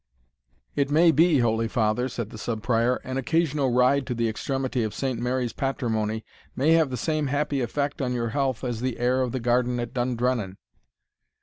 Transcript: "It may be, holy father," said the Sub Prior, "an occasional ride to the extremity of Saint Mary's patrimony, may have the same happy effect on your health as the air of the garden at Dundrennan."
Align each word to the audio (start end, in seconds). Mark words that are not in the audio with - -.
"It 0.75 0.89
may 0.89 1.11
be, 1.11 1.37
holy 1.41 1.67
father," 1.67 2.09
said 2.09 2.31
the 2.31 2.39
Sub 2.39 2.63
Prior, 2.63 2.95
"an 3.03 3.17
occasional 3.17 3.69
ride 3.71 4.07
to 4.07 4.15
the 4.15 4.27
extremity 4.27 4.81
of 4.81 4.95
Saint 4.95 5.19
Mary's 5.19 5.53
patrimony, 5.53 6.25
may 6.55 6.71
have 6.71 6.89
the 6.89 6.97
same 6.97 7.27
happy 7.27 7.61
effect 7.61 8.01
on 8.01 8.11
your 8.11 8.29
health 8.29 8.63
as 8.63 8.81
the 8.81 8.97
air 8.97 9.21
of 9.21 9.31
the 9.31 9.39
garden 9.39 9.79
at 9.79 9.93
Dundrennan." 9.93 10.55